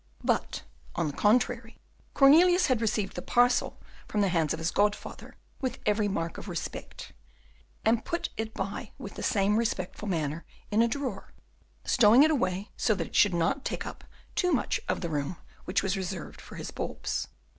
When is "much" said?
14.51-14.79